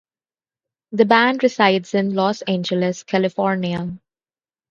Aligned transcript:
The 0.93 1.05
band 1.05 1.43
resides 1.43 1.93
in 1.93 2.15
Los 2.15 2.41
Angeles, 2.41 3.03
California. 3.03 3.99